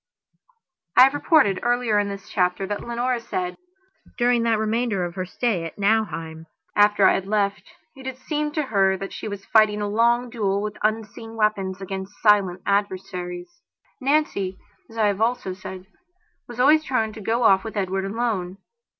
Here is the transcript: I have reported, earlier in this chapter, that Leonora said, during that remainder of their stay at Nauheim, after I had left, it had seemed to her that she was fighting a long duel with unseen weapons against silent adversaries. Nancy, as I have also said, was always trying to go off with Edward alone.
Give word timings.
I 0.97 1.03
have 1.03 1.13
reported, 1.13 1.59
earlier 1.61 1.99
in 1.99 2.09
this 2.09 2.27
chapter, 2.27 2.65
that 2.65 2.81
Leonora 2.81 3.19
said, 3.19 3.55
during 4.17 4.41
that 4.41 4.57
remainder 4.57 5.05
of 5.05 5.13
their 5.13 5.27
stay 5.27 5.63
at 5.63 5.77
Nauheim, 5.77 6.47
after 6.75 7.05
I 7.07 7.13
had 7.13 7.27
left, 7.27 7.61
it 7.95 8.07
had 8.07 8.17
seemed 8.17 8.55
to 8.55 8.63
her 8.63 8.97
that 8.97 9.13
she 9.13 9.27
was 9.27 9.45
fighting 9.45 9.79
a 9.79 9.87
long 9.87 10.31
duel 10.31 10.59
with 10.63 10.75
unseen 10.81 11.35
weapons 11.35 11.81
against 11.81 12.19
silent 12.23 12.63
adversaries. 12.65 13.61
Nancy, 14.01 14.57
as 14.89 14.97
I 14.97 15.05
have 15.05 15.21
also 15.21 15.53
said, 15.53 15.85
was 16.47 16.59
always 16.59 16.83
trying 16.83 17.13
to 17.13 17.21
go 17.21 17.43
off 17.43 17.63
with 17.63 17.77
Edward 17.77 18.05
alone. 18.05 18.57